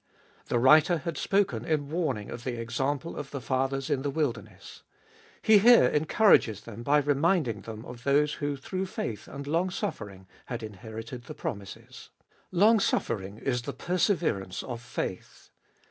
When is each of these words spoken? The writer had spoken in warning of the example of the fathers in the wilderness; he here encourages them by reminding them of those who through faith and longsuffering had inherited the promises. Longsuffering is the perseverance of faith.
The 0.47 0.57
writer 0.57 0.97
had 0.97 1.15
spoken 1.15 1.63
in 1.63 1.87
warning 1.91 2.31
of 2.31 2.43
the 2.43 2.59
example 2.59 3.15
of 3.15 3.29
the 3.29 3.39
fathers 3.39 3.87
in 3.87 4.01
the 4.01 4.09
wilderness; 4.09 4.81
he 5.43 5.59
here 5.59 5.85
encourages 5.85 6.61
them 6.61 6.81
by 6.81 6.97
reminding 6.97 7.61
them 7.61 7.85
of 7.85 8.03
those 8.03 8.33
who 8.41 8.57
through 8.57 8.87
faith 8.87 9.27
and 9.27 9.45
longsuffering 9.45 10.25
had 10.47 10.63
inherited 10.63 11.25
the 11.25 11.35
promises. 11.35 12.09
Longsuffering 12.51 13.37
is 13.37 13.61
the 13.61 13.73
perseverance 13.73 14.63
of 14.63 14.81
faith. 14.81 15.51